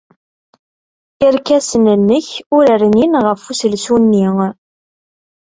Irkasen-nnek 1.25 2.27
ur 2.57 2.65
rnin 2.81 3.13
ɣef 3.25 3.41
uselsu-nni. 3.51 4.27